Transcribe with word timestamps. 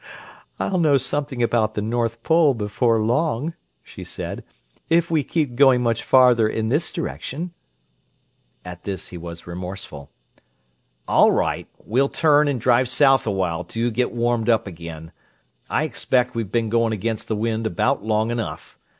"I'll 0.59 0.79
know 0.79 0.97
something 0.97 1.43
about 1.43 1.75
the 1.75 1.81
North 1.83 2.23
Pole 2.23 2.55
before 2.55 2.99
long," 3.03 3.53
she 3.83 4.03
said, 4.03 4.43
"if 4.89 5.11
we 5.11 5.23
keep 5.23 5.53
going 5.55 5.83
much 5.83 6.01
farther 6.01 6.49
in 6.49 6.69
this 6.69 6.91
direction!" 6.91 7.53
At 8.65 8.81
this 8.83 9.09
he 9.09 9.17
was 9.19 9.45
remorseful. 9.45 10.09
"All 11.07 11.31
right, 11.31 11.67
we'll 11.77 12.09
turn, 12.09 12.47
and 12.47 12.59
drive 12.59 12.89
south 12.89 13.27
awhile 13.27 13.63
till 13.63 13.83
you 13.83 13.91
get 13.91 14.11
warmed 14.11 14.49
up 14.49 14.65
again. 14.65 15.11
I 15.69 15.83
expect 15.83 16.33
we 16.33 16.41
have 16.41 16.51
been 16.51 16.69
going 16.69 16.93
against 16.93 17.27
the 17.27 17.35
wind 17.35 17.67
about 17.67 18.03
long 18.03 18.31
enough. 18.31 18.79